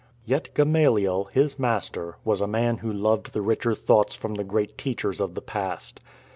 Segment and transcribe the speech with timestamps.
[0.25, 4.75] Yet Gamaliel, his master, was a man who loved the richer thoughts from the great
[4.75, 5.99] teachers of the past.